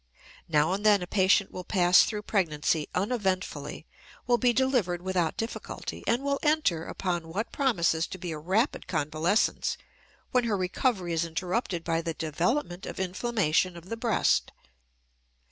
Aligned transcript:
Now 0.47 0.73
and 0.73 0.83
then 0.83 1.03
a 1.03 1.05
patient 1.05 1.51
will 1.51 1.63
pass 1.63 2.05
through 2.05 2.23
pregnancy 2.23 2.89
uneventfully, 2.95 3.85
will 4.25 4.39
be 4.39 4.51
delivered 4.51 5.03
without 5.03 5.37
difficulty, 5.37 6.03
and 6.07 6.23
will 6.23 6.39
enter 6.41 6.85
upon 6.85 7.27
what 7.27 7.51
promises 7.51 8.07
to 8.07 8.17
be 8.17 8.31
a 8.31 8.39
rapid 8.39 8.87
convalescence 8.87 9.77
when 10.31 10.45
her 10.45 10.57
recovery 10.57 11.13
is 11.13 11.23
interrupted 11.23 11.83
by 11.83 12.01
the 12.01 12.15
development 12.15 12.87
of 12.87 12.99
inflammation 12.99 13.77
of 13.77 13.89
the 13.89 13.95
breast. 13.97 14.51